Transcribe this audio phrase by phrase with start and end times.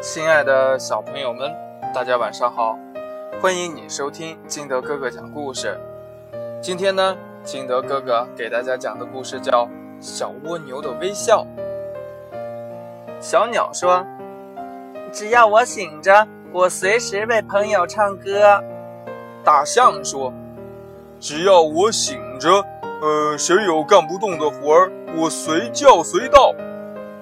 [0.00, 1.52] 亲爱的小朋友们，
[1.92, 2.78] 大家晚上好！
[3.42, 5.76] 欢迎你收听金德哥哥讲故事。
[6.62, 9.66] 今天呢，金德哥哥给大家讲的故事叫
[10.00, 11.44] 《小蜗牛的微笑》。
[13.20, 14.06] 小鸟说
[15.10, 18.62] ：“只要我醒着，我随时为朋友唱歌。”
[19.42, 20.32] 大象说
[21.18, 22.64] ：“只要我醒着，
[23.02, 26.54] 呃，谁有干不动的活儿，我随叫随到。”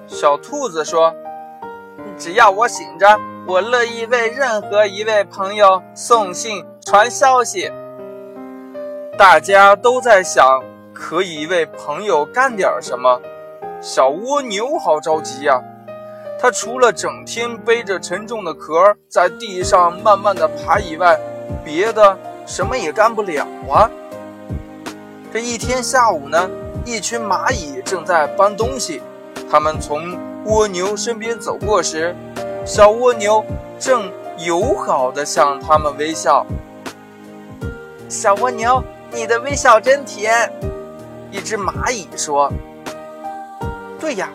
[0.05, 1.11] 小兔子说。
[2.17, 7.71] 只要我醒着，我乐意为任何一位朋友送信、传消息。
[9.17, 10.63] 大家都在想
[10.93, 13.21] 可以为朋友干点什么。
[13.79, 15.61] 小蜗牛好着急呀，
[16.39, 21.19] 它除了整天背着沉重的壳在地上慢慢的爬以外，
[21.63, 23.87] 别的什么也干不了啊。
[25.31, 26.49] 这一天下午呢，
[26.83, 29.03] 一群蚂蚁正在搬东西，
[29.51, 30.17] 它们从。
[30.47, 32.15] 蜗牛身边走过时，
[32.65, 33.43] 小蜗牛
[33.77, 36.45] 正友好地向他们微笑。
[38.07, 38.81] 小蜗牛，
[39.11, 40.49] 你的微笑真甜。
[41.31, 42.49] 一只蚂蚁说
[43.99, 44.29] ：“对呀，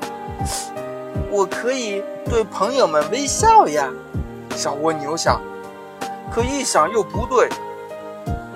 [1.30, 3.88] 我可以对朋友们微笑呀。”
[4.54, 5.40] 小蜗牛想，
[6.30, 7.48] 可一想又不对，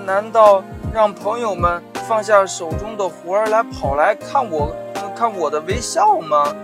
[0.04, 4.76] 难道让朋友们放下手中的活儿来跑来看我，
[5.16, 6.54] 看我的微笑吗？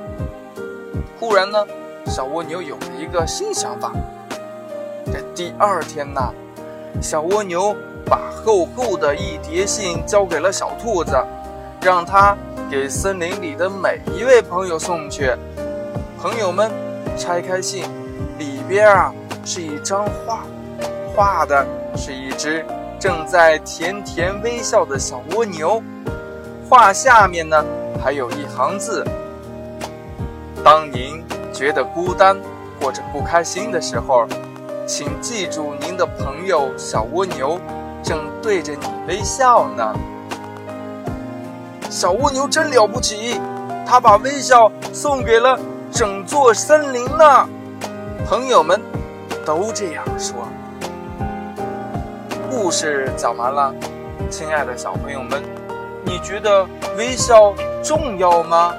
[1.22, 1.64] 忽然呢，
[2.06, 3.92] 小蜗牛有了一个新想法。
[5.06, 6.20] 这第二天呢，
[7.00, 11.16] 小蜗牛把厚厚的一叠信交给了小兔子，
[11.80, 12.36] 让它
[12.68, 15.32] 给森林里的每一位朋友送去。
[16.20, 16.72] 朋友们
[17.16, 17.84] 拆开信，
[18.36, 20.42] 里边啊是一张画，
[21.14, 21.64] 画的
[21.96, 22.66] 是一只
[22.98, 25.80] 正在甜甜微笑的小蜗牛。
[26.68, 27.64] 画下面呢
[28.02, 29.06] 还有一行字。
[30.64, 32.40] 当您觉得孤单
[32.80, 34.26] 或者不开心的时候，
[34.86, 37.58] 请记住您的朋友小蜗牛
[38.00, 39.92] 正对着你微笑呢。
[41.90, 43.40] 小蜗牛真了不起，
[43.84, 45.58] 它把微笑送给了
[45.90, 47.48] 整座森林呢。
[48.24, 48.80] 朋友们
[49.44, 50.46] 都这样说。
[52.48, 53.74] 故事讲完了，
[54.30, 55.42] 亲爱的小朋友们，
[56.04, 56.64] 你觉得
[56.96, 57.52] 微笑
[57.82, 58.72] 重要吗？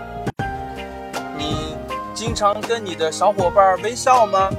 [2.14, 4.50] 经常跟你的小伙伴微笑吗？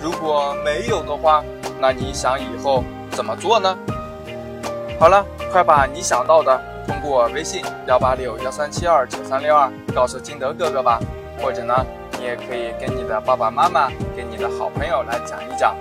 [0.00, 1.42] 如果没有的话，
[1.80, 3.76] 那你想以后怎么做呢？
[4.98, 11.00] 好了，快把你想到的通过微信幺八六幺三七二九三六二告诉金德哥哥吧。
[11.42, 11.74] 或者呢，
[12.18, 15.74] 你也可以跟你的爸爸妈妈、跟你的好朋友来讲一讲。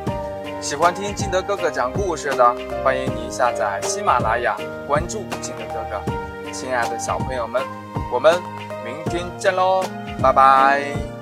[0.60, 6.52] 喜欢听金德哥哥讲故事的，欢迎你下载喜马拉雅，关注金德哥哥。
[6.52, 7.62] 亲爱的小朋友们，
[8.12, 8.42] 我们
[8.84, 9.84] 明天见喽！
[10.22, 11.21] 拜拜。